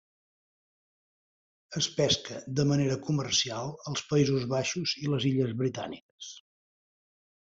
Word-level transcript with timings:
Es 1.81 1.89
pesca 1.97 2.37
de 2.59 2.65
manera 2.71 2.95
comercial 3.09 3.69
als 3.91 4.03
Països 4.13 4.47
Baixos 4.55 4.97
i 5.05 5.13
les 5.13 5.29
Illes 5.33 5.55
Britàniques. 5.63 6.33